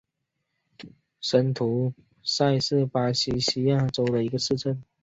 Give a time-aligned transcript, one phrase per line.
[1.19, 1.93] 森图
[2.23, 4.81] 塞是巴西巴伊亚州的一个市镇。